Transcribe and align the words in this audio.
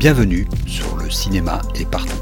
Bienvenue 0.00 0.48
sur 0.66 0.96
le 0.96 1.10
cinéma 1.10 1.60
est 1.74 1.84
partout. 1.84 2.16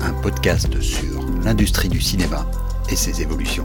Un 0.00 0.14
podcast 0.22 0.80
sur 0.80 1.22
l'industrie 1.44 1.90
du 1.90 2.00
cinéma 2.00 2.50
et 2.90 2.96
ses 2.96 3.20
évolutions. 3.20 3.64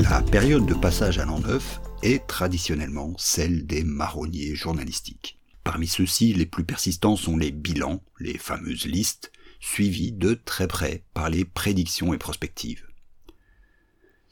La 0.00 0.22
période 0.22 0.64
de 0.64 0.72
passage 0.72 1.18
à 1.18 1.26
l'an 1.26 1.40
neuf 1.40 1.82
est 2.02 2.26
traditionnellement 2.26 3.12
celle 3.18 3.66
des 3.66 3.84
marronniers 3.84 4.54
journalistiques. 4.54 5.38
Parmi 5.62 5.86
ceux-ci, 5.86 6.32
les 6.32 6.46
plus 6.46 6.64
persistants 6.64 7.16
sont 7.16 7.36
les 7.36 7.50
bilans, 7.50 8.02
les 8.18 8.38
fameuses 8.38 8.86
listes, 8.86 9.30
suivies 9.64 10.12
de 10.12 10.34
très 10.34 10.68
près 10.68 11.04
par 11.14 11.30
les 11.30 11.44
prédictions 11.44 12.12
et 12.12 12.18
prospectives. 12.18 12.86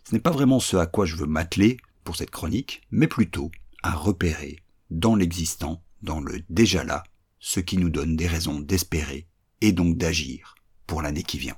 Ce 0.04 0.14
n'est 0.14 0.20
pas 0.20 0.30
vraiment 0.30 0.60
ce 0.60 0.76
à 0.76 0.86
quoi 0.86 1.06
je 1.06 1.16
veux 1.16 1.26
m'atteler 1.26 1.78
pour 2.04 2.16
cette 2.16 2.30
chronique, 2.30 2.82
mais 2.90 3.06
plutôt 3.06 3.50
à 3.82 3.92
repérer 3.92 4.58
dans 4.90 5.16
l'existant, 5.16 5.82
dans 6.02 6.20
le 6.20 6.42
déjà 6.50 6.84
là, 6.84 7.02
ce 7.40 7.60
qui 7.60 7.78
nous 7.78 7.88
donne 7.88 8.14
des 8.14 8.26
raisons 8.26 8.60
d'espérer 8.60 9.26
et 9.62 9.72
donc 9.72 9.96
d'agir 9.96 10.54
pour 10.86 11.00
l'année 11.00 11.22
qui 11.22 11.38
vient. 11.38 11.56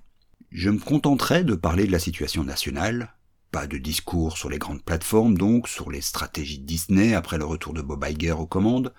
Je 0.50 0.70
me 0.70 0.78
contenterai 0.78 1.42
de 1.42 1.54
parler 1.54 1.86
de 1.86 1.92
la 1.92 1.98
situation 1.98 2.44
nationale, 2.44 3.16
pas 3.50 3.66
de 3.66 3.76
discours 3.76 4.38
sur 4.38 4.50
les 4.50 4.58
grandes 4.58 4.84
plateformes 4.84 5.36
donc, 5.36 5.68
sur 5.68 5.90
les 5.90 6.00
stratégies 6.00 6.60
Disney 6.60 7.14
après 7.14 7.38
le 7.38 7.44
retour 7.44 7.74
de 7.74 7.82
Bob 7.82 8.04
Iger 8.08 8.32
aux 8.32 8.46
commandes. 8.46 8.94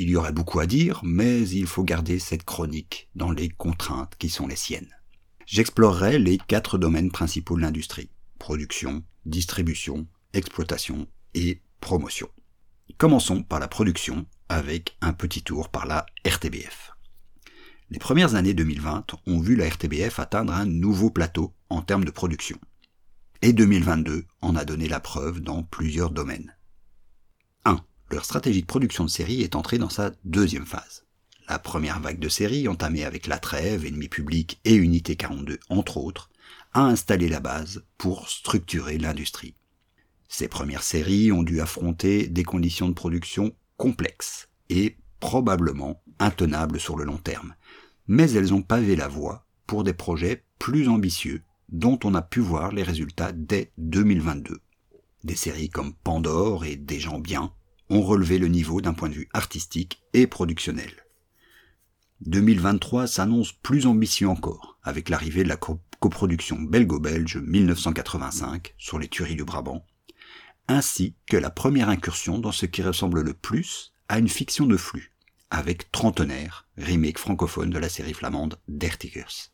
Il 0.00 0.10
y 0.10 0.14
aurait 0.14 0.30
beaucoup 0.30 0.60
à 0.60 0.66
dire, 0.66 1.00
mais 1.02 1.48
il 1.48 1.66
faut 1.66 1.82
garder 1.82 2.20
cette 2.20 2.44
chronique 2.44 3.08
dans 3.16 3.32
les 3.32 3.48
contraintes 3.48 4.14
qui 4.16 4.28
sont 4.28 4.46
les 4.46 4.54
siennes. 4.54 4.94
J'explorerai 5.44 6.20
les 6.20 6.38
quatre 6.38 6.78
domaines 6.78 7.10
principaux 7.10 7.56
de 7.56 7.62
l'industrie. 7.62 8.08
Production, 8.38 9.02
distribution, 9.26 10.06
exploitation 10.34 11.08
et 11.34 11.62
promotion. 11.80 12.28
Commençons 12.96 13.42
par 13.42 13.58
la 13.58 13.66
production 13.66 14.24
avec 14.48 14.96
un 15.00 15.12
petit 15.12 15.42
tour 15.42 15.68
par 15.68 15.84
la 15.84 16.06
RTBF. 16.24 16.92
Les 17.90 17.98
premières 17.98 18.36
années 18.36 18.54
2020 18.54 19.16
ont 19.26 19.40
vu 19.40 19.56
la 19.56 19.68
RTBF 19.68 20.20
atteindre 20.20 20.52
un 20.52 20.64
nouveau 20.64 21.10
plateau 21.10 21.56
en 21.70 21.82
termes 21.82 22.04
de 22.04 22.12
production 22.12 22.60
et 23.42 23.52
2022 23.52 24.26
en 24.42 24.54
a 24.54 24.64
donné 24.64 24.86
la 24.86 25.00
preuve 25.00 25.40
dans 25.40 25.64
plusieurs 25.64 26.10
domaines. 26.10 26.54
1. 28.10 28.14
Leur 28.14 28.24
stratégie 28.24 28.62
de 28.62 28.66
production 28.66 29.04
de 29.04 29.10
séries 29.10 29.42
est 29.42 29.56
entrée 29.56 29.78
dans 29.78 29.88
sa 29.88 30.12
deuxième 30.24 30.66
phase. 30.66 31.04
La 31.48 31.58
première 31.58 32.00
vague 32.00 32.18
de 32.18 32.28
séries, 32.28 32.68
entamée 32.68 33.04
avec 33.04 33.26
La 33.26 33.38
Trêve, 33.38 33.86
Ennemi 33.86 34.08
Public 34.08 34.60
et 34.64 34.74
Unité 34.74 35.16
42 35.16 35.58
entre 35.70 35.96
autres, 35.96 36.30
a 36.74 36.84
installé 36.84 37.28
la 37.28 37.40
base 37.40 37.84
pour 37.96 38.28
structurer 38.28 38.98
l'industrie. 38.98 39.54
Ces 40.28 40.48
premières 40.48 40.82
séries 40.82 41.32
ont 41.32 41.42
dû 41.42 41.60
affronter 41.60 42.28
des 42.28 42.44
conditions 42.44 42.88
de 42.88 42.94
production 42.94 43.54
complexes 43.78 44.48
et 44.68 44.98
probablement 45.20 46.02
intenables 46.18 46.78
sur 46.78 46.96
le 46.96 47.04
long 47.04 47.16
terme, 47.16 47.54
mais 48.06 48.30
elles 48.32 48.52
ont 48.52 48.62
pavé 48.62 48.94
la 48.94 49.08
voie 49.08 49.46
pour 49.66 49.84
des 49.84 49.94
projets 49.94 50.44
plus 50.58 50.88
ambitieux 50.88 51.42
dont 51.70 51.98
on 52.04 52.14
a 52.14 52.22
pu 52.22 52.40
voir 52.40 52.72
les 52.72 52.82
résultats 52.82 53.32
dès 53.32 53.72
2022. 53.78 54.60
Des 55.24 55.34
séries 55.36 55.70
comme 55.70 55.94
Pandore 55.94 56.64
et 56.64 56.76
Des 56.76 57.00
gens 57.00 57.18
bien 57.18 57.52
ont 57.90 58.02
relevé 58.02 58.38
le 58.38 58.48
niveau 58.48 58.80
d'un 58.80 58.94
point 58.94 59.08
de 59.08 59.14
vue 59.14 59.28
artistique 59.32 60.02
et 60.12 60.26
productionnel. 60.26 60.90
2023 62.22 63.06
s'annonce 63.06 63.52
plus 63.52 63.86
ambitieux 63.86 64.28
encore, 64.28 64.78
avec 64.82 65.08
l'arrivée 65.08 65.44
de 65.44 65.48
la 65.48 65.56
coproduction 65.56 66.56
belgo-belge 66.60 67.36
1985 67.36 68.74
sur 68.76 68.98
les 68.98 69.08
tueries 69.08 69.36
du 69.36 69.44
Brabant, 69.44 69.84
ainsi 70.66 71.14
que 71.26 71.36
la 71.36 71.50
première 71.50 71.88
incursion 71.88 72.38
dans 72.38 72.52
ce 72.52 72.66
qui 72.66 72.82
ressemble 72.82 73.22
le 73.22 73.34
plus 73.34 73.92
à 74.08 74.18
une 74.18 74.28
fiction 74.28 74.66
de 74.66 74.76
flux, 74.76 75.12
avec 75.50 75.92
Trentenaire, 75.92 76.66
remake 76.76 77.18
francophone 77.18 77.70
de 77.70 77.78
la 77.78 77.88
série 77.88 78.14
flamande 78.14 78.58
Dertigers 78.68 79.50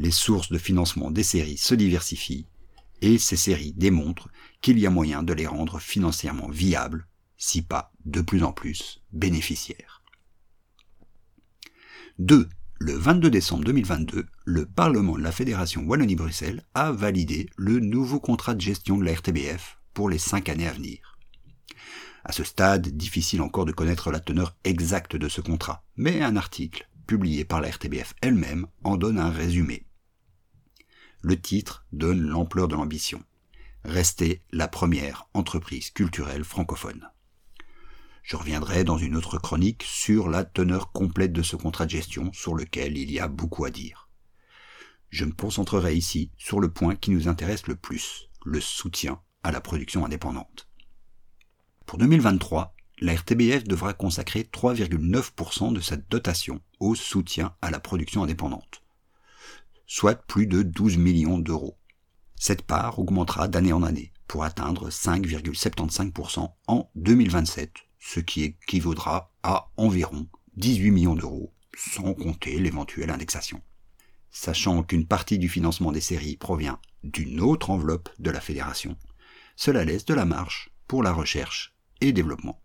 les 0.00 0.10
sources 0.10 0.50
de 0.50 0.58
financement 0.58 1.10
des 1.10 1.22
séries 1.22 1.58
se 1.58 1.74
diversifient 1.74 2.46
et 3.02 3.18
ces 3.18 3.36
séries 3.36 3.74
démontrent 3.76 4.28
qu'il 4.62 4.78
y 4.78 4.86
a 4.86 4.90
moyen 4.90 5.22
de 5.22 5.34
les 5.34 5.46
rendre 5.46 5.78
financièrement 5.78 6.48
viables, 6.48 7.06
si 7.40 7.62
pas 7.62 7.92
de 8.04 8.20
plus 8.20 8.44
en 8.44 8.52
plus 8.52 9.02
bénéficiaires. 9.12 10.04
2. 12.20 12.48
Le 12.78 12.92
22 12.94 13.30
décembre 13.30 13.64
2022, 13.64 14.26
le 14.44 14.66
Parlement 14.66 15.18
de 15.18 15.22
la 15.22 15.32
Fédération 15.32 15.82
Wallonie-Bruxelles 15.82 16.62
a 16.74 16.92
validé 16.92 17.50
le 17.56 17.80
nouveau 17.80 18.20
contrat 18.20 18.54
de 18.54 18.60
gestion 18.60 18.96
de 18.96 19.04
la 19.04 19.14
RTBF 19.14 19.80
pour 19.92 20.08
les 20.08 20.18
cinq 20.18 20.48
années 20.48 20.68
à 20.68 20.72
venir. 20.72 21.18
À 22.24 22.30
ce 22.30 22.44
stade, 22.44 22.86
difficile 22.88 23.42
encore 23.42 23.64
de 23.64 23.72
connaître 23.72 24.12
la 24.12 24.20
teneur 24.20 24.56
exacte 24.62 25.16
de 25.16 25.28
ce 25.28 25.40
contrat, 25.40 25.84
mais 25.96 26.22
un 26.22 26.36
article 26.36 26.88
publié 27.08 27.44
par 27.44 27.60
la 27.60 27.70
RTBF 27.70 28.14
elle-même 28.22 28.68
en 28.84 28.96
donne 28.96 29.18
un 29.18 29.30
résumé 29.30 29.84
le 31.22 31.38
titre 31.38 31.84
donne 31.92 32.22
l'ampleur 32.22 32.68
de 32.68 32.74
l'ambition. 32.74 33.22
Rester 33.84 34.42
la 34.52 34.68
première 34.68 35.28
entreprise 35.34 35.90
culturelle 35.90 36.44
francophone. 36.44 37.08
Je 38.22 38.36
reviendrai 38.36 38.84
dans 38.84 38.98
une 38.98 39.16
autre 39.16 39.38
chronique 39.38 39.82
sur 39.82 40.28
la 40.28 40.44
teneur 40.44 40.92
complète 40.92 41.32
de 41.32 41.42
ce 41.42 41.56
contrat 41.56 41.86
de 41.86 41.90
gestion 41.90 42.32
sur 42.32 42.54
lequel 42.54 42.96
il 42.96 43.10
y 43.10 43.18
a 43.18 43.28
beaucoup 43.28 43.64
à 43.64 43.70
dire. 43.70 44.08
Je 45.08 45.24
me 45.24 45.32
concentrerai 45.32 45.94
ici 45.94 46.30
sur 46.36 46.60
le 46.60 46.70
point 46.70 46.94
qui 46.94 47.10
nous 47.10 47.28
intéresse 47.28 47.66
le 47.66 47.76
plus, 47.76 48.28
le 48.44 48.60
soutien 48.60 49.20
à 49.42 49.50
la 49.50 49.60
production 49.60 50.04
indépendante. 50.04 50.68
Pour 51.86 51.98
2023, 51.98 52.74
la 53.00 53.14
RTBF 53.14 53.64
devra 53.64 53.94
consacrer 53.94 54.42
3,9% 54.42 55.72
de 55.72 55.80
sa 55.80 55.96
dotation 55.96 56.60
au 56.78 56.94
soutien 56.94 57.54
à 57.62 57.70
la 57.70 57.80
production 57.80 58.22
indépendante 58.22 58.82
soit 59.90 60.14
plus 60.14 60.46
de 60.46 60.62
12 60.62 60.98
millions 60.98 61.40
d'euros. 61.40 61.76
Cette 62.36 62.62
part 62.62 63.00
augmentera 63.00 63.48
d'année 63.48 63.72
en 63.72 63.82
année 63.82 64.12
pour 64.28 64.44
atteindre 64.44 64.88
5,75% 64.88 66.48
en 66.68 66.90
2027, 66.94 67.72
ce 68.00 68.20
qui 68.20 68.42
équivaudra 68.42 69.30
à 69.42 69.70
environ 69.76 70.26
18 70.56 70.90
millions 70.90 71.14
d'euros, 71.14 71.52
sans 71.76 72.14
compter 72.14 72.58
l'éventuelle 72.58 73.10
indexation. 73.10 73.62
Sachant 74.30 74.82
qu'une 74.82 75.06
partie 75.06 75.38
du 75.38 75.48
financement 75.48 75.92
des 75.92 76.00
séries 76.00 76.36
provient 76.36 76.80
d'une 77.04 77.40
autre 77.40 77.70
enveloppe 77.70 78.08
de 78.18 78.30
la 78.30 78.40
fédération, 78.40 78.96
cela 79.56 79.84
laisse 79.84 80.04
de 80.04 80.14
la 80.14 80.24
marge 80.24 80.70
pour 80.88 81.02
la 81.02 81.12
recherche 81.12 81.74
et 82.00 82.12
développement. 82.12 82.60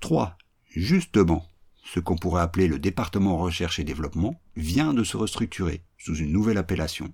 3. 0.00 0.36
Justement, 0.70 1.46
ce 1.84 2.00
qu'on 2.00 2.16
pourrait 2.16 2.42
appeler 2.42 2.68
le 2.68 2.78
département 2.78 3.36
recherche 3.38 3.78
et 3.78 3.84
développement 3.84 4.40
vient 4.56 4.94
de 4.94 5.04
se 5.04 5.16
restructurer 5.16 5.84
sous 5.98 6.16
une 6.16 6.32
nouvelle 6.32 6.58
appellation, 6.58 7.12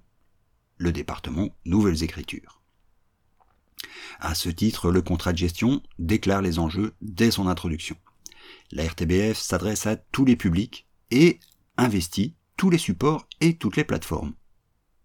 le 0.77 0.93
département 0.93 1.57
Nouvelles 1.65 2.03
Écritures. 2.03 2.58
À 4.21 4.35
ce 4.35 4.49
titre, 4.49 4.91
le 4.91 5.03
contrat 5.03 5.33
de 5.33 5.39
gestion 5.39 5.83
déclare 5.99 6.43
les 6.43 6.59
enjeux 6.59 6.95
dès 7.01 7.31
son 7.31 7.47
introduction. 7.47 7.97
La 8.71 8.85
RTBF 8.85 9.39
s'adresse 9.39 9.87
à 9.87 9.97
tous 9.97 10.25
les 10.25 10.37
publics 10.37 10.87
et 11.11 11.41
investit 11.77 12.35
tous 12.57 12.71
les 12.71 12.79
supports 12.79 13.27
et 13.41 13.57
toutes 13.57 13.77
les 13.77 13.85
plateformes. 13.85 14.35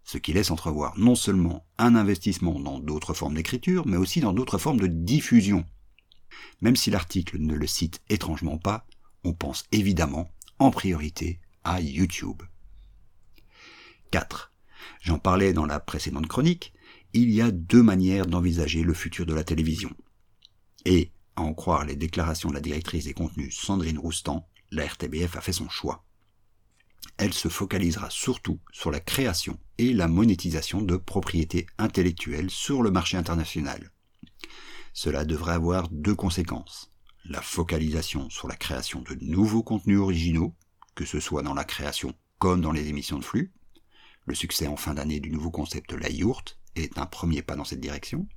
Ce 0.04 0.18
qui 0.18 0.34
laisse 0.34 0.52
entrevoir 0.52 0.98
non 0.98 1.16
seulement 1.16 1.66
un 1.78 1.96
investissement 1.96 2.60
dans 2.60 2.80
d'autres 2.80 3.14
formes 3.14 3.36
d'écriture, 3.36 3.88
mais 3.88 3.98
aussi 3.98 4.20
dans 4.20 4.34
d'autres 4.34 4.58
formes 4.58 4.80
de 4.80 4.88
diffusion. 4.88 5.66
Même 6.62 6.75
si 6.75 6.90
l'article 6.90 7.38
ne 7.38 7.54
le 7.54 7.68
cite 7.68 8.02
étrangement 8.10 8.58
pas, 8.58 8.86
on 9.24 9.34
pense 9.34 9.64
évidemment 9.72 10.30
en 10.60 10.72
priorité 10.72 11.40
à 11.64 11.80
YouTube. 11.80 12.42
4. 14.12 14.52
J'en 15.02 15.20
parlais 15.20 15.54
dans 15.54 15.66
la 15.66 15.80
précédente 15.80 16.28
chronique, 16.28 16.73
il 17.13 17.31
y 17.31 17.42
a 17.42 17.51
deux 17.51 17.83
manières 17.83 18.25
d'envisager 18.25 18.83
le 18.83 18.94
futur 18.94 19.25
de 19.25 19.33
la 19.33 19.44
télévision. 19.44 19.92
Et, 20.86 21.12
à 21.36 21.42
en 21.42 21.54
croire 21.54 21.86
les 21.86 21.95
déclarations 21.95 22.50
de 22.50 22.56
la 22.56 22.62
directrice 22.62 23.06
des 23.06 23.13
contenus 23.13 23.56
Sandrine 23.56 24.00
Roustan, 24.00 24.48
la 24.71 24.86
RTBF 24.86 25.36
a 25.36 25.42
fait 25.42 25.54
son 25.54 25.69
choix. 25.69 26.04
Elle 27.18 27.33
se 27.33 27.48
focalisera 27.48 28.10
surtout 28.10 28.60
sur 28.71 28.89
la 28.89 29.00
création 29.00 29.60
et 29.77 29.94
la 29.94 30.07
monétisation 30.07 30.81
de 30.81 30.98
propriétés 30.98 31.68
intellectuelles 31.77 32.50
sur 32.50 32.81
le 32.81 32.92
marché 32.92 33.18
international. 33.18 33.92
Cela 34.94 35.25
devrait 35.25 35.54
avoir 35.54 35.89
deux 35.89 36.15
conséquences 36.15 36.94
la 37.25 37.42
focalisation 37.42 38.30
sur 38.30 38.48
la 38.48 38.56
création 38.56 39.01
de 39.01 39.15
nouveaux 39.21 39.63
contenus 39.63 40.00
originaux, 40.00 40.56
que 40.95 41.06
ce 41.06 41.19
soit 41.19 41.42
dans 41.42 41.54
la 41.54 41.63
création 41.63 42.13
comme 42.38 42.62
dans 42.62 42.71
les 42.71 42.89
émissions 42.89 43.18
de 43.18 43.24
flux. 43.24 43.54
Le 44.25 44.36
succès 44.36 44.68
en 44.68 44.75
fin 44.75 44.94
d'année 44.94 45.19
du 45.19 45.31
nouveau 45.31 45.51
concept 45.51 45.94
La 45.94 46.10
Yourte 46.10 46.60
est 46.75 46.98
un 46.98 47.06
premier 47.06 47.42
pas 47.42 47.56
dans 47.56 47.64
cette 47.64 47.81
direction. 47.81 48.28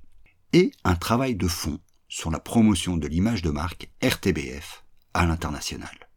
Et 0.53 0.71
un 0.83 0.95
travail 0.95 1.35
de 1.35 1.47
fond 1.47 1.79
sur 2.07 2.31
la 2.31 2.39
promotion 2.39 2.97
de 2.97 3.07
l'image 3.07 3.41
de 3.41 3.49
marque 3.49 3.89
RTBF 4.01 4.85
à 5.13 5.25
l'international. 5.25 6.07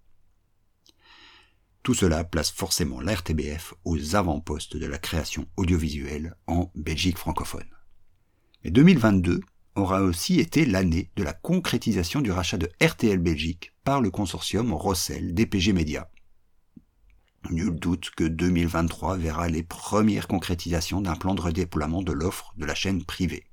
Tout 1.83 1.95
cela 1.95 2.25
place 2.25 2.51
forcément 2.51 3.01
la 3.01 3.17
aux 3.85 4.15
avant-postes 4.15 4.77
de 4.77 4.87
la 4.87 4.99
création 4.99 5.47
audiovisuelle 5.57 6.37
en 6.47 6.71
Belgique 6.75 7.17
francophone. 7.17 7.69
Mais 8.63 8.71
2022 8.71 9.41
aura 9.75 10.03
aussi 10.03 10.41
été 10.41 10.67
l'année 10.67 11.11
de 11.17 11.23
la 11.23 11.33
concrétisation 11.33 12.21
du 12.21 12.31
rachat 12.31 12.59
de 12.59 12.71
RTL 12.83 13.19
Belgique 13.19 13.73
par 13.83 14.03
le 14.03 14.11
consortium 14.11 14.73
Rossel 14.75 15.35
DPG 15.35 15.73
Media. 15.73 16.11
Nul 17.49 17.75
doute 17.75 18.11
que 18.11 18.25
2023 18.25 19.17
verra 19.17 19.49
les 19.49 19.63
premières 19.63 20.29
concrétisations 20.29 21.01
d'un 21.01 21.17
plan 21.17 21.35
de 21.35 21.41
redéploiement 21.41 22.03
de 22.03 22.13
l'offre 22.13 22.53
de 22.57 22.67
la 22.67 22.75
chaîne 22.75 23.03
privée. 23.03 23.47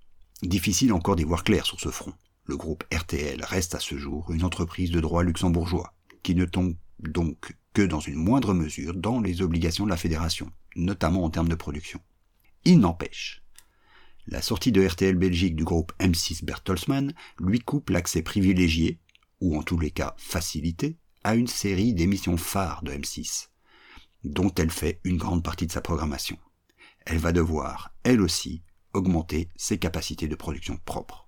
Difficile 0.43 0.93
encore 0.93 1.15
d'y 1.15 1.23
voir 1.23 1.43
clair 1.43 1.65
sur 1.65 1.79
ce 1.79 1.89
front. 1.89 2.13
Le 2.43 2.57
groupe 2.57 2.83
RTL 2.93 3.43
reste 3.43 3.75
à 3.75 3.79
ce 3.79 3.97
jour 3.97 4.31
une 4.31 4.43
entreprise 4.43 4.91
de 4.91 4.99
droit 4.99 5.23
luxembourgeois, 5.23 5.93
qui 6.21 6.35
ne 6.35 6.45
tombe 6.45 6.75
donc 6.99 7.55
que 7.73 7.81
dans 7.81 7.99
une 7.99 8.15
moindre 8.15 8.53
mesure 8.53 8.93
dans 8.93 9.19
les 9.21 9.41
obligations 9.41 9.85
de 9.85 9.89
la 9.89 9.97
fédération, 9.97 10.51
notamment 10.75 11.23
en 11.23 11.29
termes 11.29 11.49
de 11.49 11.55
production. 11.55 11.99
Il 12.65 12.79
n'empêche, 12.79 13.41
la 14.29 14.41
sortie 14.41 14.73
de 14.73 14.85
RTL 14.85 15.15
Belgique 15.15 15.55
du 15.55 15.63
groupe 15.63 15.93
M6 15.99 16.43
Bertelsmann 16.43 17.13
lui 17.39 17.59
coupe 17.59 17.89
l'accès 17.89 18.21
privilégié, 18.21 18.99
ou 19.39 19.57
en 19.57 19.63
tous 19.63 19.79
les 19.79 19.91
cas 19.91 20.15
facilité, 20.17 20.97
à 21.23 21.35
une 21.35 21.47
série 21.47 21.93
d'émissions 21.93 22.35
phares 22.35 22.83
de 22.83 22.91
M6, 22.91 23.47
dont 24.27 24.53
elle 24.55 24.71
fait 24.71 24.99
une 25.03 25.17
grande 25.17 25.43
partie 25.43 25.67
de 25.67 25.71
sa 25.71 25.81
programmation. 25.81 26.37
Elle 27.05 27.19
va 27.19 27.31
devoir, 27.31 27.93
elle 28.03 28.21
aussi, 28.21 28.63
augmenter 28.93 29.49
ses 29.55 29.77
capacités 29.77 30.27
de 30.27 30.35
production 30.35 30.77
propres. 30.85 31.27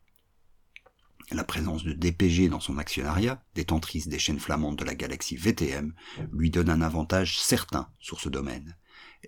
La 1.31 1.43
présence 1.43 1.83
de 1.83 1.93
DPG 1.93 2.49
dans 2.49 2.59
son 2.59 2.79
actionnariat, 2.79 3.43
détentrice 3.53 4.07
des 4.07 4.17
chaînes 4.17 4.39
flamandes 4.39 4.77
de 4.77 4.83
la 4.83 4.95
galaxie 4.95 5.37
VTM, 5.37 5.93
lui 6.31 6.49
donne 6.49 6.69
un 6.69 6.81
avantage 6.81 7.39
certain 7.39 7.89
sur 7.99 8.19
ce 8.19 8.29
domaine. 8.29 8.75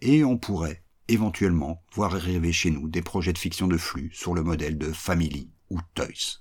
Et 0.02 0.24
on 0.24 0.38
pourrait, 0.38 0.84
éventuellement 1.08 1.84
voir 1.94 2.16
arriver 2.16 2.52
chez 2.52 2.72
nous 2.72 2.90
des 2.90 3.02
projets 3.02 3.34
de 3.34 3.38
fiction 3.38 3.68
de 3.68 3.78
flux 3.78 4.10
sur 4.14 4.34
le 4.34 4.44
modèle 4.44 4.78
de 4.78 4.92
Family 4.92 5.52
ou 5.70 5.80
Toys. 5.94 6.40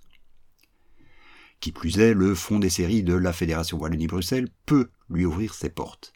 Qui 1.61 1.73
plus 1.73 1.99
est, 1.99 2.15
le 2.15 2.35
fonds 2.35 2.59
des 2.59 2.71
séries 2.71 3.03
de 3.03 3.15
la 3.15 3.35
Fédération 3.35 3.79
Wallonie-Bruxelles 3.79 4.49
peut 4.65 4.91
lui 5.11 5.27
ouvrir 5.27 5.53
ses 5.53 5.69
portes. 5.69 6.15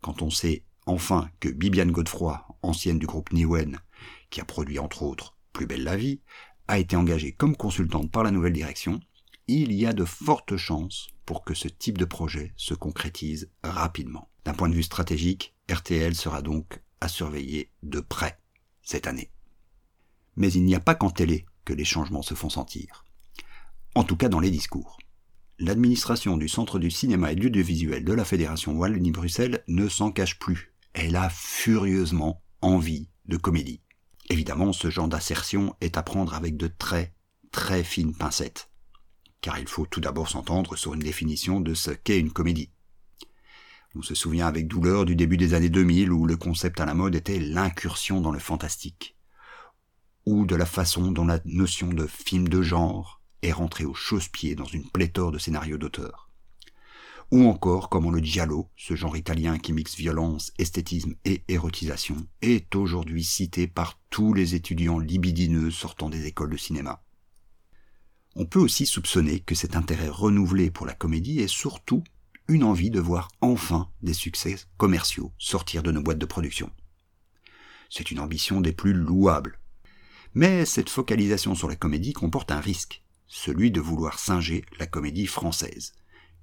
Quand 0.00 0.22
on 0.22 0.30
sait 0.30 0.64
enfin 0.86 1.28
que 1.40 1.48
Bibiane 1.48 1.90
Godefroy, 1.90 2.46
ancienne 2.62 2.98
du 2.98 3.06
groupe 3.06 3.32
Niwen, 3.32 3.78
qui 4.30 4.40
a 4.40 4.44
produit 4.44 4.78
entre 4.78 5.02
autres 5.02 5.36
Plus 5.52 5.66
belle 5.66 5.84
la 5.84 5.96
vie, 5.96 6.20
a 6.68 6.78
été 6.78 6.96
engagée 6.96 7.32
comme 7.32 7.56
consultante 7.56 8.10
par 8.10 8.22
la 8.22 8.30
nouvelle 8.30 8.52
direction, 8.52 9.00
il 9.48 9.72
y 9.72 9.86
a 9.86 9.92
de 9.92 10.04
fortes 10.04 10.56
chances 10.56 11.08
pour 11.24 11.44
que 11.44 11.54
ce 11.54 11.68
type 11.68 11.98
de 11.98 12.04
projet 12.04 12.52
se 12.56 12.74
concrétise 12.74 13.50
rapidement. 13.62 14.28
D'un 14.44 14.54
point 14.54 14.68
de 14.68 14.74
vue 14.74 14.82
stratégique, 14.82 15.54
RTL 15.70 16.14
sera 16.14 16.42
donc 16.42 16.82
à 17.00 17.08
surveiller 17.08 17.70
de 17.82 18.00
près 18.00 18.38
cette 18.82 19.06
année. 19.06 19.30
Mais 20.36 20.52
il 20.52 20.64
n'y 20.64 20.74
a 20.74 20.80
pas 20.80 20.94
qu'en 20.94 21.10
télé 21.10 21.46
que 21.64 21.72
les 21.72 21.84
changements 21.84 22.22
se 22.22 22.34
font 22.34 22.50
sentir. 22.50 23.04
En 23.94 24.04
tout 24.04 24.16
cas 24.16 24.28
dans 24.28 24.40
les 24.40 24.50
discours. 24.50 24.98
L'administration 25.58 26.36
du 26.36 26.50
Centre 26.50 26.78
du 26.78 26.90
cinéma 26.90 27.32
et 27.32 27.34
de 27.34 27.42
l'audiovisuel 27.42 28.04
de 28.04 28.12
la 28.12 28.26
Fédération 28.26 28.76
Wallonie-Bruxelles 28.76 29.64
ne 29.68 29.88
s'en 29.88 30.12
cache 30.12 30.38
plus. 30.38 30.74
Elle 30.92 31.16
a 31.16 31.30
furieusement 31.30 32.42
envie 32.60 33.08
de 33.24 33.38
comédie. 33.38 33.80
Évidemment, 34.28 34.74
ce 34.74 34.90
genre 34.90 35.08
d'assertion 35.08 35.74
est 35.80 35.96
à 35.96 36.02
prendre 36.02 36.34
avec 36.34 36.58
de 36.58 36.66
très, 36.66 37.14
très 37.52 37.84
fines 37.84 38.14
pincettes. 38.14 38.70
Car 39.40 39.58
il 39.58 39.66
faut 39.66 39.86
tout 39.86 40.00
d'abord 40.00 40.28
s'entendre 40.28 40.76
sur 40.76 40.92
une 40.92 41.00
définition 41.00 41.62
de 41.62 41.72
ce 41.72 41.90
qu'est 41.90 42.20
une 42.20 42.32
comédie. 42.32 42.70
On 43.94 44.02
se 44.02 44.14
souvient 44.14 44.48
avec 44.48 44.68
douleur 44.68 45.06
du 45.06 45.16
début 45.16 45.38
des 45.38 45.54
années 45.54 45.70
2000 45.70 46.12
où 46.12 46.26
le 46.26 46.36
concept 46.36 46.80
à 46.80 46.84
la 46.84 46.92
mode 46.92 47.14
était 47.14 47.40
l'incursion 47.40 48.20
dans 48.20 48.32
le 48.32 48.40
fantastique, 48.40 49.16
ou 50.26 50.44
de 50.44 50.54
la 50.54 50.66
façon 50.66 51.12
dont 51.12 51.24
la 51.24 51.40
notion 51.46 51.88
de 51.88 52.06
film 52.06 52.46
de 52.46 52.60
genre 52.60 53.22
est 53.46 53.52
rentrée 53.52 53.84
au 53.84 53.94
chausse-pied 53.94 54.54
dans 54.54 54.64
une 54.64 54.88
pléthore 54.88 55.32
de 55.32 55.38
scénarios 55.38 55.78
d'auteurs. 55.78 56.30
Ou 57.32 57.44
encore 57.46 57.88
comment 57.88 58.10
le 58.10 58.20
giallo, 58.20 58.70
ce 58.76 58.94
genre 58.94 59.16
italien 59.16 59.58
qui 59.58 59.72
mixe 59.72 59.96
violence, 59.96 60.52
esthétisme 60.58 61.14
et 61.24 61.42
érotisation, 61.48 62.16
est 62.40 62.74
aujourd'hui 62.76 63.24
cité 63.24 63.66
par 63.66 64.00
tous 64.10 64.32
les 64.32 64.54
étudiants 64.54 65.00
libidineux 65.00 65.70
sortant 65.70 66.08
des 66.08 66.26
écoles 66.26 66.50
de 66.50 66.56
cinéma. 66.56 67.02
On 68.36 68.46
peut 68.46 68.60
aussi 68.60 68.86
soupçonner 68.86 69.40
que 69.40 69.54
cet 69.54 69.74
intérêt 69.74 70.08
renouvelé 70.08 70.70
pour 70.70 70.86
la 70.86 70.94
comédie 70.94 71.40
est 71.40 71.48
surtout 71.48 72.04
une 72.48 72.64
envie 72.64 72.90
de 72.90 73.00
voir 73.00 73.28
enfin 73.40 73.90
des 74.02 74.12
succès 74.12 74.56
commerciaux 74.76 75.32
sortir 75.38 75.82
de 75.82 75.90
nos 75.90 76.02
boîtes 76.02 76.18
de 76.18 76.26
production. 76.26 76.70
C'est 77.90 78.10
une 78.10 78.20
ambition 78.20 78.60
des 78.60 78.72
plus 78.72 78.92
louables. 78.92 79.58
Mais 80.34 80.64
cette 80.64 80.90
focalisation 80.90 81.54
sur 81.54 81.68
la 81.68 81.76
comédie 81.76 82.12
comporte 82.12 82.52
un 82.52 82.60
risque, 82.60 83.02
celui 83.26 83.70
de 83.70 83.80
vouloir 83.80 84.18
singer 84.18 84.64
la 84.78 84.86
comédie 84.86 85.26
française, 85.26 85.94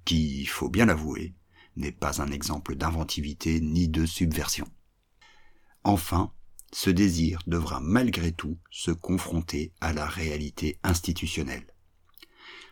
qui, 0.04 0.40
il 0.40 0.48
faut 0.48 0.68
bien 0.68 0.86
l'avouer, 0.86 1.34
n'est 1.76 1.92
pas 1.92 2.22
un 2.22 2.30
exemple 2.30 2.76
d'inventivité 2.76 3.60
ni 3.60 3.88
de 3.88 4.06
subversion. 4.06 4.66
Enfin, 5.82 6.32
ce 6.72 6.90
désir 6.90 7.40
devra 7.46 7.80
malgré 7.80 8.32
tout 8.32 8.58
se 8.70 8.90
confronter 8.90 9.72
à 9.80 9.92
la 9.92 10.06
réalité 10.06 10.78
institutionnelle. 10.82 11.66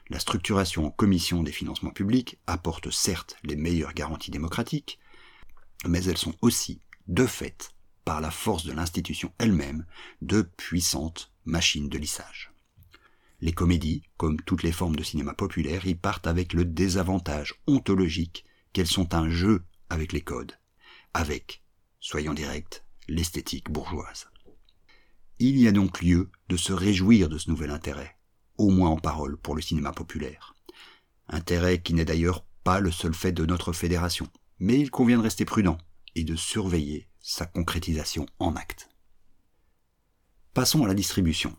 La 0.09 0.19
structuration 0.19 0.87
en 0.87 0.91
commission 0.91 1.43
des 1.43 1.53
financements 1.53 1.91
publics 1.91 2.38
apporte 2.47 2.91
certes 2.91 3.37
les 3.44 3.56
meilleures 3.56 3.94
garanties 3.94 4.31
démocratiques, 4.31 4.99
mais 5.87 6.05
elles 6.05 6.19
sont 6.19 6.35
aussi, 6.43 6.81
de 7.06 7.26
fait, 7.26 7.70
par 8.05 8.20
la 8.20 8.31
force 8.31 8.64
de 8.64 8.73
l'institution 8.73 9.32
elle-même, 9.38 9.87
de 10.20 10.43
puissantes 10.43 11.32
machines 11.44 11.88
de 11.88 11.99
lissage. 11.99 12.51
Les 13.43 13.53
comédies, 13.53 14.05
comme 14.17 14.41
toutes 14.41 14.62
les 14.62 14.71
formes 14.71 14.94
de 14.94 15.03
cinéma 15.03 15.35
populaire, 15.35 15.85
y 15.85 15.97
partent 15.97 16.29
avec 16.29 16.53
le 16.53 16.65
désavantage 16.65 17.61
ontologique 17.67 18.44
qu'elles 18.73 18.87
sont 18.87 19.15
un 19.15 19.29
jeu 19.29 19.65
avec 19.91 20.12
les 20.12 20.21
codes, 20.21 20.56
avec, 21.12 21.65
soyons 21.99 22.35
directs, 22.35 22.85
l'esthétique 23.09 23.69
bourgeoise. 23.69 24.28
Il 25.40 25.59
y 25.59 25.66
a 25.66 25.73
donc 25.73 26.02
lieu 26.02 26.31
de 26.49 26.57
se 26.57 26.73
réjouir 26.73 27.28
de 27.28 27.37
ce 27.37 27.50
nouvel 27.50 27.71
intérêt, 27.71 28.16
au 28.59 28.71
moins 28.71 28.90
en 28.90 28.99
parole, 28.99 29.37
pour 29.37 29.57
le 29.57 29.61
cinéma 29.61 29.90
populaire. 29.90 30.55
Intérêt 31.26 31.83
qui 31.83 31.95
n'est 31.95 32.05
d'ailleurs 32.05 32.45
pas 32.62 32.78
le 32.78 32.93
seul 32.93 33.12
fait 33.12 33.33
de 33.33 33.45
notre 33.45 33.73
fédération, 33.73 34.28
mais 34.61 34.78
il 34.78 34.93
convient 34.93 35.19
de 35.19 35.25
rester 35.25 35.45
prudent 35.45 35.78
et 36.14 36.23
de 36.23 36.37
surveiller 36.37 37.09
sa 37.19 37.47
concrétisation 37.47 38.25
en 38.38 38.55
acte. 38.55 38.88
Passons 40.55 40.85
à 40.85 40.87
la 40.87 40.95
distribution. 40.95 41.57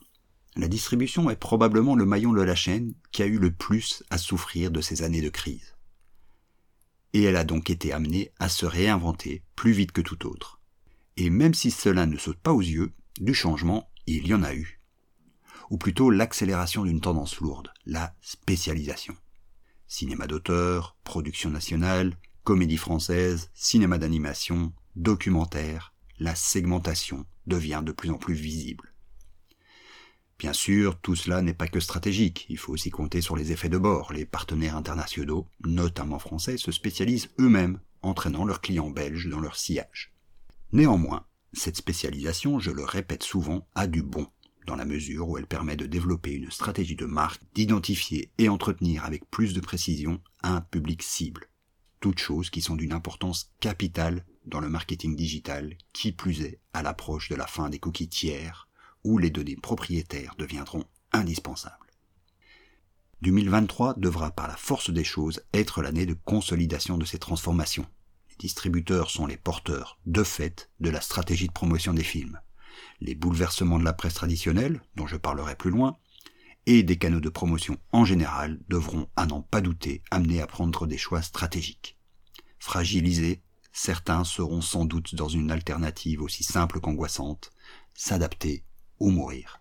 La 0.55 0.67
distribution 0.67 1.29
est 1.29 1.36
probablement 1.36 1.95
le 1.95 2.05
maillon 2.05 2.33
de 2.33 2.41
la 2.41 2.55
chaîne 2.55 2.93
qui 3.12 3.24
a 3.24 3.25
eu 3.25 3.38
le 3.38 3.51
plus 3.51 4.03
à 4.10 4.17
souffrir 4.17 4.72
de 4.72 4.81
ces 4.81 5.01
années 5.01 5.22
de 5.22 5.29
crise. 5.29 5.75
Et 7.13 7.24
elle 7.24 7.38
a 7.38 7.43
donc 7.43 7.69
été 7.69 7.91
amenée 7.91 8.31
à 8.39 8.50
se 8.50 8.65
réinventer 8.65 9.43
plus 9.55 9.72
vite 9.72 9.91
que 9.91 10.01
tout 10.01 10.27
autre. 10.27 10.60
Et 11.17 11.29
même 11.29 11.53
si 11.53 11.72
cela 11.72 12.05
ne 12.05 12.17
saute 12.17 12.39
pas 12.39 12.53
aux 12.53 12.62
yeux, 12.62 12.91
du 13.19 13.33
changement, 13.33 13.89
il 14.07 14.27
y 14.27 14.33
en 14.33 14.43
a 14.43 14.53
eu 14.53 14.79
ou 15.74 15.77
plutôt 15.77 16.12
l'accélération 16.12 16.83
d'une 16.83 17.01
tendance 17.01 17.39
lourde, 17.39 17.72
la 17.88 18.13
spécialisation. 18.22 19.15
Cinéma 19.88 20.27
d'auteur, 20.27 20.95
production 21.03 21.50
nationale, 21.50 22.15
comédie 22.43 22.77
française, 22.77 23.50
cinéma 23.55 23.98
d'animation, 23.98 24.72
documentaire, 24.95 25.93
la 26.19 26.36
segmentation 26.36 27.25
devient 27.48 27.81
de 27.83 27.91
plus 27.91 28.12
en 28.12 28.17
plus 28.19 28.36
visible. 28.36 28.92
Bien 30.43 30.51
sûr, 30.51 31.00
tout 31.00 31.15
cela 31.15 31.41
n'est 31.41 31.53
pas 31.53 31.69
que 31.69 31.79
stratégique, 31.79 32.47
il 32.50 32.57
faut 32.57 32.73
aussi 32.73 32.89
compter 32.89 33.21
sur 33.21 33.38
les 33.38 33.53
effets 33.53 33.69
de 33.69 33.77
bord. 33.77 34.12
Les 34.12 34.25
partenaires 34.25 34.75
internationaux, 34.75 35.47
notamment 35.63 36.19
français, 36.19 36.57
se 36.57 36.69
spécialisent 36.69 37.29
eux-mêmes, 37.39 37.79
entraînant 38.01 38.43
leurs 38.43 38.59
clients 38.59 38.89
belges 38.89 39.29
dans 39.29 39.39
leur 39.39 39.55
sillage. 39.55 40.13
Néanmoins, 40.73 41.25
cette 41.53 41.77
spécialisation, 41.77 42.59
je 42.59 42.71
le 42.71 42.83
répète 42.83 43.23
souvent, 43.23 43.69
a 43.73 43.88
du 43.88 44.03
bon 44.03 44.27
dans 44.67 44.75
la 44.75 44.83
mesure 44.83 45.29
où 45.29 45.38
elle 45.38 45.47
permet 45.47 45.77
de 45.77 45.85
développer 45.85 46.33
une 46.33 46.51
stratégie 46.51 46.97
de 46.97 47.05
marque, 47.05 47.41
d'identifier 47.53 48.29
et 48.38 48.50
entretenir 48.50 49.05
avec 49.05 49.23
plus 49.31 49.53
de 49.53 49.62
précision 49.62 50.19
un 50.41 50.59
public 50.59 51.03
cible. 51.03 51.47
Toutes 52.01 52.19
choses 52.19 52.50
qui 52.50 52.59
sont 52.59 52.75
d'une 52.75 52.91
importance 52.91 53.53
capitale 53.62 54.25
dans 54.45 54.59
le 54.59 54.67
marketing 54.67 55.15
digital, 55.15 55.77
qui 55.93 56.12
plus 56.12 56.41
est 56.41 56.59
à 56.73 56.83
l'approche 56.83 57.29
de 57.29 57.35
la 57.35 57.47
fin 57.47 57.69
des 57.69 57.79
cookies 57.79 58.09
tiers, 58.09 58.67
où 59.03 59.17
les 59.17 59.29
données 59.29 59.55
propriétaires 59.55 60.36
deviendront 60.38 60.86
indispensables. 61.12 61.77
2023 63.22 63.95
devra 63.98 64.31
par 64.31 64.48
la 64.48 64.57
force 64.57 64.89
des 64.89 65.03
choses 65.03 65.41
être 65.53 65.81
l'année 65.81 66.05
de 66.05 66.17
consolidation 66.25 66.98
de 66.98 67.05
ces 67.05 67.19
transformations. 67.19 67.86
Les 68.29 68.36
distributeurs 68.38 69.10
sont 69.10 69.25
les 69.25 69.38
porteurs, 69.38 69.98
de 70.05 70.24
fait, 70.24 70.69
de 70.79 70.89
la 70.89 71.01
stratégie 71.01 71.48
de 71.48 71.53
promotion 71.53 71.93
des 71.93 72.03
films 72.03 72.39
les 73.01 73.15
bouleversements 73.15 73.79
de 73.79 73.83
la 73.83 73.93
presse 73.93 74.15
traditionnelle, 74.15 74.81
dont 74.95 75.07
je 75.07 75.17
parlerai 75.17 75.55
plus 75.55 75.72
loin, 75.72 75.98
et 76.65 76.83
des 76.83 76.98
canaux 76.98 77.19
de 77.19 77.29
promotion 77.29 77.77
en 77.91 78.05
général 78.05 78.60
devront, 78.69 79.07
à 79.15 79.25
n'en 79.25 79.41
pas 79.41 79.62
douter, 79.62 80.01
amener 80.12 80.41
à 80.41 80.48
prendre 80.48 80.88
des 80.88 80.98
choix 80.98 81.22
stratégiques. 81.22 81.98
Fragiliser 82.60 83.43
certains 83.74 84.24
seront 84.24 84.62
sans 84.62 84.86
doute 84.86 85.15
dans 85.15 85.27
une 85.27 85.51
alternative 85.51 86.22
aussi 86.22 86.43
simple 86.43 86.79
qu'angoissante, 86.79 87.51
s'adapter 87.93 88.63
ou 89.00 89.09
mourir. 89.12 89.59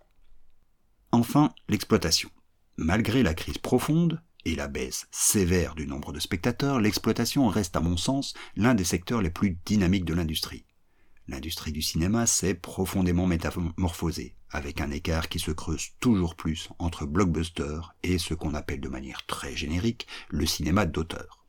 Enfin, 1.11 1.55
l'exploitation. 1.69 2.31
Malgré 2.77 3.23
la 3.23 3.35
crise 3.35 3.59
profonde 3.59 4.23
et 4.45 4.55
la 4.55 4.69
baisse 4.69 5.07
sévère 5.11 5.75
du 5.75 5.87
nombre 5.87 6.13
de 6.13 6.21
spectateurs, 6.21 6.81
l'exploitation 6.81 7.49
reste 7.49 7.77
à 7.77 7.81
mon 7.81 7.97
sens 7.97 8.35
l'un 8.57 8.75
des 8.75 8.85
secteurs 8.85 9.23
les 9.23 9.31
plus 9.31 9.59
dynamiques 9.65 10.05
de 10.05 10.15
l'industrie. 10.15 10.65
L'industrie 11.29 11.73
du 11.73 11.83
cinéma 11.83 12.27
s'est 12.27 12.55
profondément 12.55 13.27
métamorphosée, 13.27 14.35
avec 14.51 14.81
un 14.81 14.91
écart 14.91 15.29
qui 15.29 15.39
se 15.39 15.51
creuse 15.51 15.91
toujours 16.01 16.35
plus 16.35 16.69
entre 16.79 17.07
blockbuster 17.07 17.81
et 18.03 18.19
ce 18.19 18.35
qu'on 18.35 18.55
appelle 18.55 18.81
de 18.81 18.89
manière 18.89 19.25
très 19.27 19.55
générique 19.55 20.07
le 20.31 20.47
cinéma 20.47 20.85
d'auteur. 20.85 21.47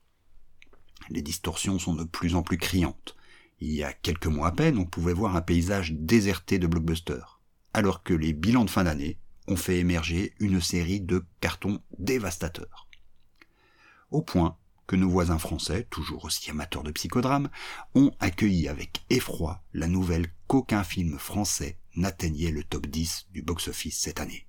Les 1.09 1.21
distorsions 1.21 1.79
sont 1.79 1.95
de 1.95 2.03
plus 2.03 2.35
en 2.35 2.43
plus 2.43 2.57
criantes. 2.57 3.15
Il 3.59 3.71
y 3.71 3.83
a 3.83 3.93
quelques 3.93 4.27
mois 4.27 4.47
à 4.47 4.51
peine, 4.51 4.77
on 4.77 4.85
pouvait 4.85 5.13
voir 5.13 5.35
un 5.35 5.41
paysage 5.41 5.93
déserté 5.93 6.59
de 6.59 6.67
blockbusters, 6.67 7.32
alors 7.73 8.03
que 8.03 8.13
les 8.13 8.33
bilans 8.33 8.65
de 8.65 8.69
fin 8.69 8.83
d'année 8.83 9.19
ont 9.47 9.55
fait 9.55 9.79
émerger 9.79 10.33
une 10.39 10.61
série 10.61 11.01
de 11.01 11.25
cartons 11.41 11.81
dévastateurs. 11.97 12.87
Au 14.11 14.21
point 14.21 14.57
que 14.87 14.95
nos 14.95 15.09
voisins 15.09 15.39
français, 15.39 15.87
toujours 15.89 16.25
aussi 16.25 16.49
amateurs 16.49 16.83
de 16.83 16.91
psychodrame, 16.91 17.49
ont 17.95 18.11
accueilli 18.19 18.67
avec 18.67 19.03
effroi 19.09 19.63
la 19.73 19.87
nouvelle 19.87 20.27
qu'aucun 20.47 20.83
film 20.83 21.17
français 21.17 21.77
n'atteignait 21.95 22.51
le 22.51 22.63
top 22.63 22.87
10 22.87 23.27
du 23.31 23.41
box-office 23.41 23.99
cette 23.99 24.19
année. 24.19 24.47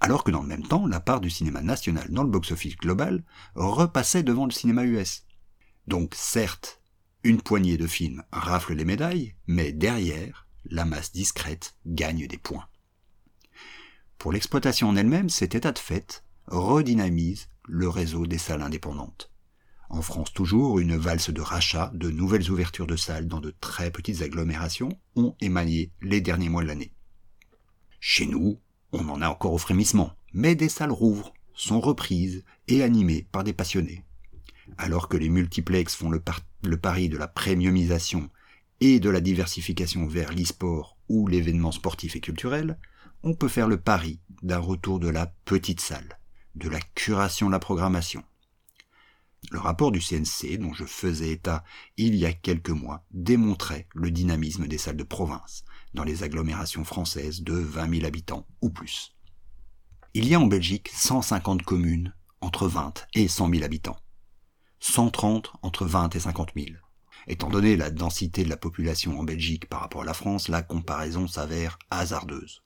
Alors 0.00 0.24
que 0.24 0.30
dans 0.30 0.42
le 0.42 0.48
même 0.48 0.66
temps, 0.66 0.86
la 0.86 1.00
part 1.00 1.20
du 1.20 1.30
cinéma 1.30 1.62
national 1.62 2.08
dans 2.10 2.22
le 2.22 2.30
box-office 2.30 2.76
global 2.76 3.24
repassait 3.54 4.22
devant 4.22 4.44
le 4.44 4.50
cinéma 4.50 4.84
US. 4.84 5.24
Donc 5.86 6.14
certes, 6.14 6.80
une 7.22 7.40
poignée 7.40 7.78
de 7.78 7.86
films 7.86 8.22
rafle 8.32 8.74
les 8.74 8.84
médailles, 8.84 9.34
mais 9.46 9.72
derrière, 9.72 10.43
la 10.66 10.84
masse 10.84 11.12
discrète 11.12 11.76
gagne 11.86 12.26
des 12.26 12.38
points. 12.38 12.66
Pour 14.18 14.32
l'exploitation 14.32 14.88
en 14.88 14.96
elle-même, 14.96 15.28
cet 15.28 15.54
état 15.54 15.72
de 15.72 15.78
fait 15.78 16.24
redynamise 16.46 17.48
le 17.66 17.88
réseau 17.88 18.26
des 18.26 18.38
salles 18.38 18.62
indépendantes. 18.62 19.30
En 19.90 20.02
France 20.02 20.32
toujours, 20.32 20.78
une 20.78 20.96
valse 20.96 21.30
de 21.30 21.40
rachat, 21.40 21.90
de 21.94 22.10
nouvelles 22.10 22.50
ouvertures 22.50 22.86
de 22.86 22.96
salles 22.96 23.28
dans 23.28 23.40
de 23.40 23.54
très 23.60 23.90
petites 23.90 24.22
agglomérations 24.22 24.98
ont 25.14 25.36
émaillé 25.40 25.92
les 26.00 26.20
derniers 26.20 26.48
mois 26.48 26.62
de 26.62 26.68
l'année. 26.68 26.92
Chez 28.00 28.26
nous, 28.26 28.60
on 28.92 29.08
en 29.08 29.22
a 29.22 29.28
encore 29.28 29.52
au 29.52 29.58
frémissement, 29.58 30.14
mais 30.32 30.54
des 30.54 30.68
salles 30.68 30.90
rouvrent, 30.90 31.32
sont 31.54 31.80
reprises 31.80 32.44
et 32.66 32.82
animées 32.82 33.26
par 33.30 33.44
des 33.44 33.52
passionnés. 33.52 34.04
Alors 34.78 35.08
que 35.08 35.16
les 35.16 35.28
multiplex 35.28 35.94
font 35.94 36.10
le 36.10 36.78
pari 36.78 37.08
de 37.08 37.16
la 37.16 37.28
premiumisation 37.28 38.30
et 38.80 39.00
de 39.00 39.10
la 39.10 39.20
diversification 39.20 40.06
vers 40.06 40.32
l'e-sport 40.32 40.96
ou 41.08 41.26
l'événement 41.26 41.72
sportif 41.72 42.16
et 42.16 42.20
culturel, 42.20 42.78
on 43.22 43.34
peut 43.34 43.48
faire 43.48 43.68
le 43.68 43.80
pari 43.80 44.20
d'un 44.42 44.58
retour 44.58 45.00
de 45.00 45.08
la 45.08 45.26
petite 45.44 45.80
salle, 45.80 46.18
de 46.54 46.68
la 46.68 46.80
curation 46.94 47.46
de 47.46 47.52
la 47.52 47.58
programmation. 47.58 48.22
Le 49.50 49.58
rapport 49.58 49.92
du 49.92 50.00
CNC, 50.00 50.58
dont 50.58 50.72
je 50.72 50.84
faisais 50.84 51.30
état 51.30 51.64
il 51.96 52.14
y 52.14 52.26
a 52.26 52.32
quelques 52.32 52.70
mois, 52.70 53.04
démontrait 53.10 53.88
le 53.94 54.10
dynamisme 54.10 54.66
des 54.66 54.78
salles 54.78 54.96
de 54.96 55.04
province, 55.04 55.64
dans 55.92 56.04
les 56.04 56.22
agglomérations 56.22 56.84
françaises 56.84 57.42
de 57.42 57.54
20 57.54 57.96
000 57.96 58.06
habitants 58.06 58.46
ou 58.60 58.70
plus. 58.70 59.14
Il 60.14 60.28
y 60.28 60.34
a 60.34 60.40
en 60.40 60.46
Belgique 60.46 60.90
150 60.92 61.62
communes 61.62 62.14
entre 62.40 62.68
20 62.68 63.06
et 63.14 63.28
100 63.28 63.50
000 63.50 63.64
habitants, 63.64 63.98
130 64.80 65.52
entre 65.62 65.86
20 65.86 66.14
et 66.14 66.20
50 66.20 66.50
000. 66.56 66.68
Étant 67.26 67.48
donné 67.48 67.76
la 67.76 67.90
densité 67.90 68.44
de 68.44 68.48
la 68.48 68.56
population 68.56 69.18
en 69.18 69.24
Belgique 69.24 69.68
par 69.68 69.80
rapport 69.80 70.02
à 70.02 70.04
la 70.04 70.14
France, 70.14 70.48
la 70.48 70.62
comparaison 70.62 71.26
s'avère 71.26 71.78
hasardeuse. 71.90 72.62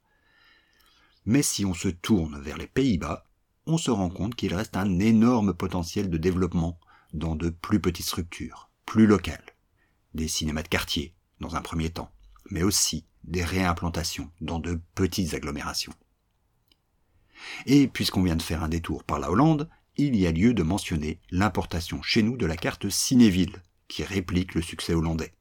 Mais 1.27 1.43
si 1.43 1.65
on 1.65 1.75
se 1.75 1.89
tourne 1.89 2.41
vers 2.41 2.57
les 2.57 2.67
Pays-Bas, 2.67 3.27
on 3.67 3.79
se 3.79 3.91
rend 3.91 4.09
compte 4.09 4.35
qu'il 4.35 4.55
reste 4.55 4.77
un 4.77 4.99
énorme 4.99 5.55
potentiel 5.55 6.11
de 6.11 6.17
développement 6.17 6.81
dans 7.13 7.37
de 7.37 7.51
plus 7.51 7.81
petites 7.81 8.07
structures, 8.07 8.71
plus 8.87 9.07
locales. 9.07 9.55
Des 10.15 10.27
cinémas 10.27 10.63
de 10.63 10.69
quartier, 10.69 11.15
dans 11.41 11.55
un 11.55 11.61
premier 11.61 11.91
temps, 11.91 12.11
mais 12.51 12.63
aussi 12.63 13.05
des 13.25 13.45
réimplantations 13.45 14.31
dans 14.41 14.59
de 14.59 14.81
petites 14.95 15.35
agglomérations. 15.35 15.95
Et 17.67 17.87
puisqu'on 17.89 18.23
vient 18.23 18.37
de 18.37 18.43
faire 18.43 18.63
un 18.63 18.69
détour 18.69 19.05
par 19.05 19.19
la 19.19 19.31
Hollande, 19.31 19.69
il 19.97 20.17
y 20.17 20.27
a 20.27 20.33
lieu 20.33 20.55
de 20.55 20.63
mentionner 20.63 21.21
l'importation 21.31 22.03
chez 22.03 22.23
nous 22.23 22.37
de 22.37 22.47
la 22.47 22.57
carte 22.57 22.89
Cinéville, 22.89 23.63
qui 23.89 24.05
réplique 24.05 24.55
le 24.55 24.63
succès 24.63 24.95
hollandais. 24.95 25.35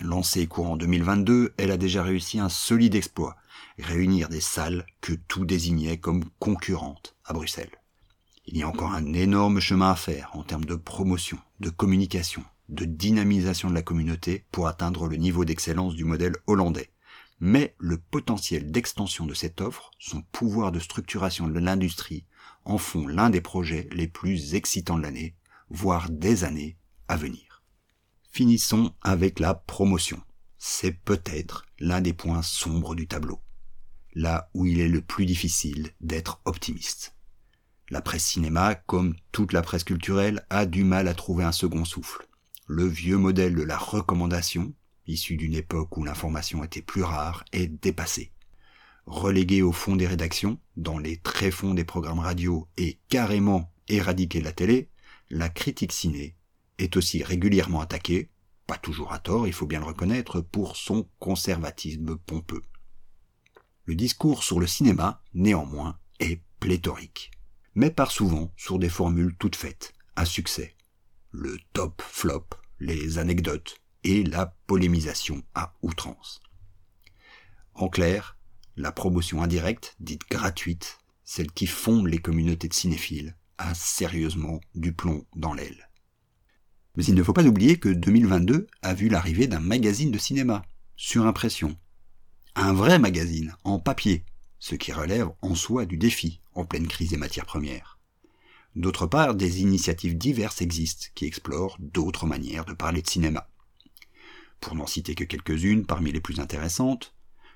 Lancée 0.00 0.46
courant 0.46 0.76
2022, 0.76 1.54
elle 1.56 1.72
a 1.72 1.76
déjà 1.76 2.02
réussi 2.02 2.38
un 2.38 2.48
solide 2.48 2.94
exploit, 2.94 3.36
réunir 3.78 4.28
des 4.28 4.40
salles 4.40 4.86
que 5.00 5.12
tout 5.12 5.44
désignait 5.44 5.98
comme 5.98 6.24
concurrentes 6.38 7.16
à 7.24 7.32
Bruxelles. 7.32 7.76
Il 8.46 8.56
y 8.56 8.62
a 8.62 8.68
encore 8.68 8.92
un 8.92 9.12
énorme 9.12 9.60
chemin 9.60 9.90
à 9.90 9.96
faire 9.96 10.30
en 10.34 10.42
termes 10.42 10.64
de 10.64 10.76
promotion, 10.76 11.38
de 11.60 11.68
communication, 11.68 12.44
de 12.68 12.84
dynamisation 12.84 13.70
de 13.70 13.74
la 13.74 13.82
communauté 13.82 14.46
pour 14.52 14.68
atteindre 14.68 15.08
le 15.08 15.16
niveau 15.16 15.44
d'excellence 15.44 15.94
du 15.94 16.04
modèle 16.04 16.36
hollandais. 16.46 16.90
Mais 17.40 17.74
le 17.78 17.98
potentiel 17.98 18.70
d'extension 18.70 19.26
de 19.26 19.34
cette 19.34 19.60
offre, 19.60 19.90
son 19.98 20.22
pouvoir 20.22 20.72
de 20.72 20.80
structuration 20.80 21.46
de 21.48 21.58
l'industrie, 21.58 22.24
en 22.64 22.78
font 22.78 23.06
l'un 23.06 23.30
des 23.30 23.40
projets 23.40 23.88
les 23.92 24.08
plus 24.08 24.54
excitants 24.54 24.96
de 24.96 25.02
l'année, 25.02 25.34
voire 25.70 26.08
des 26.10 26.44
années 26.44 26.76
à 27.08 27.16
venir. 27.16 27.47
Finissons 28.30 28.92
avec 29.02 29.40
la 29.40 29.54
promotion. 29.54 30.20
C'est 30.58 30.92
peut-être 30.92 31.64
l'un 31.78 32.00
des 32.00 32.12
points 32.12 32.42
sombres 32.42 32.94
du 32.94 33.08
tableau. 33.08 33.40
Là 34.14 34.50
où 34.54 34.66
il 34.66 34.80
est 34.80 34.88
le 34.88 35.00
plus 35.00 35.26
difficile 35.26 35.90
d'être 36.00 36.40
optimiste. 36.44 37.14
La 37.90 38.02
presse 38.02 38.24
cinéma, 38.24 38.74
comme 38.74 39.16
toute 39.32 39.52
la 39.52 39.62
presse 39.62 39.84
culturelle, 39.84 40.44
a 40.50 40.66
du 40.66 40.84
mal 40.84 41.08
à 41.08 41.14
trouver 41.14 41.44
un 41.44 41.52
second 41.52 41.84
souffle. 41.84 42.28
Le 42.66 42.86
vieux 42.86 43.16
modèle 43.16 43.54
de 43.54 43.62
la 43.62 43.78
recommandation, 43.78 44.74
issu 45.06 45.36
d'une 45.36 45.54
époque 45.54 45.96
où 45.96 46.04
l'information 46.04 46.62
était 46.62 46.82
plus 46.82 47.02
rare, 47.02 47.44
est 47.52 47.66
dépassé. 47.66 48.30
Relégué 49.06 49.62
au 49.62 49.72
fond 49.72 49.96
des 49.96 50.06
rédactions, 50.06 50.58
dans 50.76 50.98
les 50.98 51.16
tréfonds 51.16 51.72
des 51.72 51.84
programmes 51.84 52.18
radio 52.18 52.68
et 52.76 52.98
carrément 53.08 53.72
éradiqué 53.88 54.40
de 54.40 54.44
la 54.44 54.52
télé, 54.52 54.90
la 55.30 55.48
critique 55.48 55.92
ciné 55.92 56.36
est 56.78 56.96
aussi 56.96 57.22
régulièrement 57.22 57.80
attaqué, 57.80 58.30
pas 58.66 58.78
toujours 58.78 59.12
à 59.12 59.18
tort, 59.18 59.46
il 59.46 59.52
faut 59.52 59.66
bien 59.66 59.80
le 59.80 59.86
reconnaître, 59.86 60.40
pour 60.40 60.76
son 60.76 61.08
conservatisme 61.18 62.16
pompeux. 62.16 62.62
Le 63.84 63.94
discours 63.94 64.42
sur 64.44 64.60
le 64.60 64.66
cinéma, 64.66 65.22
néanmoins, 65.32 65.98
est 66.20 66.42
pléthorique, 66.60 67.30
mais 67.74 67.90
part 67.90 68.10
souvent 68.10 68.52
sur 68.56 68.78
des 68.78 68.90
formules 68.90 69.34
toutes 69.38 69.56
faites, 69.56 69.94
à 70.16 70.24
succès. 70.24 70.76
Le 71.30 71.58
top 71.72 72.02
flop, 72.02 72.46
les 72.80 73.18
anecdotes 73.18 73.78
et 74.04 74.24
la 74.24 74.54
polémisation 74.66 75.42
à 75.54 75.74
outrance. 75.82 76.40
En 77.74 77.88
clair, 77.88 78.36
la 78.76 78.92
promotion 78.92 79.42
indirecte, 79.42 79.96
dite 80.00 80.28
gratuite, 80.30 80.98
celle 81.24 81.50
qui 81.50 81.66
fonde 81.66 82.06
les 82.08 82.18
communautés 82.18 82.68
de 82.68 82.74
cinéphiles, 82.74 83.36
a 83.56 83.74
sérieusement 83.74 84.60
du 84.74 84.92
plomb 84.92 85.26
dans 85.34 85.54
l'aile. 85.54 85.87
Mais 86.98 87.04
il 87.04 87.14
ne 87.14 87.22
faut 87.22 87.32
pas 87.32 87.46
oublier 87.46 87.78
que 87.78 87.88
2022 87.88 88.66
a 88.82 88.92
vu 88.92 89.08
l'arrivée 89.08 89.46
d'un 89.46 89.60
magazine 89.60 90.10
de 90.10 90.18
cinéma, 90.18 90.64
sur 90.96 91.26
impression. 91.26 91.76
Un 92.56 92.72
vrai 92.72 92.98
magazine, 92.98 93.54
en 93.62 93.78
papier, 93.78 94.24
ce 94.58 94.74
qui 94.74 94.90
relève 94.90 95.28
en 95.40 95.54
soi 95.54 95.86
du 95.86 95.96
défi, 95.96 96.40
en 96.54 96.64
pleine 96.64 96.88
crise 96.88 97.10
des 97.10 97.16
matières 97.16 97.46
premières. 97.46 98.00
D'autre 98.74 99.06
part, 99.06 99.36
des 99.36 99.60
initiatives 99.60 100.18
diverses 100.18 100.60
existent 100.60 101.06
qui 101.14 101.26
explorent 101.26 101.76
d'autres 101.78 102.26
manières 102.26 102.64
de 102.64 102.72
parler 102.72 103.00
de 103.00 103.08
cinéma. 103.08 103.48
Pour 104.58 104.74
n'en 104.74 104.88
citer 104.88 105.14
que 105.14 105.22
quelques-unes 105.22 105.86
parmi 105.86 106.10
les 106.10 106.20
plus 106.20 106.40
intéressantes, 106.40 107.14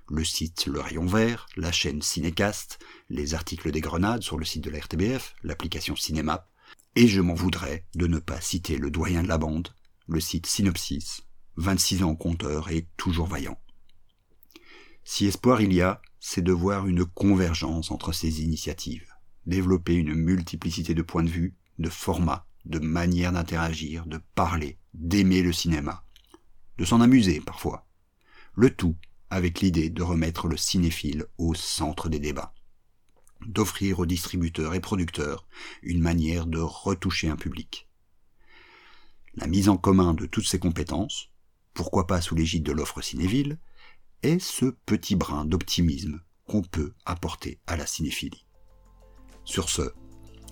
le 0.09 0.23
site 0.23 0.67
Le 0.67 0.79
Rayon 0.79 1.07
Vert, 1.07 1.49
la 1.57 1.73
chaîne 1.73 2.01
Cinécast, 2.01 2.79
les 3.11 3.35
articles 3.35 3.73
des 3.73 3.81
Grenades 3.81 4.23
sur 4.23 4.39
le 4.39 4.45
site 4.45 4.63
de 4.63 4.71
la 4.71 4.79
RTBF, 4.79 5.35
l'application 5.43 5.97
Cinéma, 5.97 6.47
et 6.95 7.09
je 7.09 7.21
m'en 7.21 7.35
voudrais 7.35 7.87
de 7.95 8.07
ne 8.07 8.19
pas 8.19 8.41
citer 8.41 8.77
le 8.77 8.91
doyen 8.91 9.23
de 9.23 9.29
la 9.29 9.39
bande, 9.39 9.69
le 10.09 10.21
site 10.21 10.47
Synopsis, 10.47 11.23
26 11.57 12.03
ans 12.03 12.15
compteur 12.15 12.71
et 12.71 12.87
toujours 12.97 13.27
vaillant. 13.27 13.59
Si 15.05 15.27
espoir 15.27 15.61
il 15.61 15.73
y 15.73 15.81
a, 15.81 16.01
c'est 16.21 16.43
de 16.43 16.53
voir 16.53 16.87
une 16.87 17.05
convergence 17.05 17.91
entre 17.91 18.13
ces 18.13 18.43
initiatives, 18.43 19.09
développer 19.47 19.95
une 19.95 20.15
multiplicité 20.15 20.95
de 20.95 21.03
points 21.03 21.25
de 21.25 21.31
vue, 21.31 21.55
de 21.79 21.89
formats, 21.89 22.47
de 22.65 22.79
manières 22.79 23.33
d'interagir, 23.33 24.07
de 24.07 24.21
parler, 24.35 24.79
d'aimer 24.95 25.43
le 25.43 25.53
cinéma, 25.53 26.05
de 26.79 26.85
s'en 26.85 27.01
amuser 27.01 27.41
parfois. 27.41 27.87
Le 28.55 28.71
tout 28.71 28.97
avec 29.31 29.61
l'idée 29.61 29.89
de 29.89 30.03
remettre 30.03 30.47
le 30.47 30.59
cinéphile 30.59 31.25
au 31.39 31.55
centre 31.55 32.11
des 32.11 32.19
débats 32.19 32.53
d'offrir 33.47 33.99
aux 33.99 34.07
distributeurs 34.07 34.75
et 34.75 34.81
producteurs 34.81 35.47
une 35.83 36.01
manière 36.01 36.47
de 36.47 36.59
retoucher 36.59 37.29
un 37.29 37.37
public. 37.37 37.89
la 39.35 39.47
mise 39.47 39.71
en 39.71 39.79
commun 39.79 40.13
de 40.13 40.27
toutes 40.27 40.47
ces 40.47 40.59
compétences, 40.59 41.31
pourquoi 41.73 42.07
pas 42.07 42.21
sous 42.21 42.35
l'égide 42.35 42.65
de 42.65 42.73
l'offre 42.73 43.01
cinéville, 43.01 43.59
est 44.23 44.39
ce 44.39 44.67
petit 44.85 45.17
brin 45.17 45.47
d'optimisme 45.47 46.21
qu'on 46.47 46.63
peut 46.63 46.93
apporter 47.07 47.59
à 47.67 47.77
la 47.77 47.87
cinéphilie. 47.87 48.45
Sur 49.45 49.71
ce, 49.71 49.93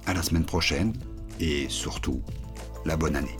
à 0.06 0.14
la 0.14 0.22
semaine 0.22 0.46
prochaine 0.46 0.94
et 1.40 1.68
surtout, 1.68 2.22
la 2.84 2.96
bonne 2.96 3.16
année. 3.16 3.36